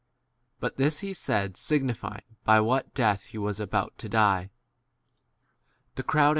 [0.59, 4.49] But this he said signifying by what death he was 34 about to die.
[5.93, 6.29] The crowd answer homage.